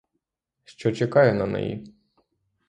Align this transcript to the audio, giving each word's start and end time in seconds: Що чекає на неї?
Що 0.63 0.91
чекає 0.91 1.33
на 1.33 1.45
неї? 1.45 1.93